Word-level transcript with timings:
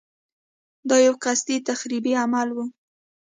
دا 0.89 0.97
یو 1.07 1.15
قصدي 1.23 1.55
تخریبي 1.69 2.13
عمل 2.23 2.49
و. 2.53 2.57